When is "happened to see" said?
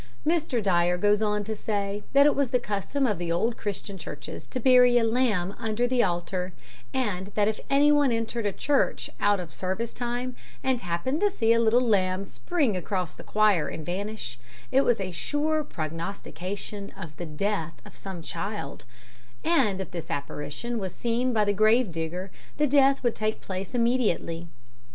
10.81-11.53